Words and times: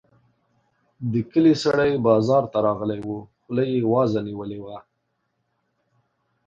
د 1.11 1.13
کلي 1.31 1.53
سړی 1.63 1.91
بازار 2.07 2.43
ته 2.51 2.57
راغلی 2.67 2.99
وو؛ 3.03 3.19
خوله 3.41 3.63
يې 3.71 3.79
وازه 3.93 4.19
نيولې 4.27 4.59
وه. 4.63 4.77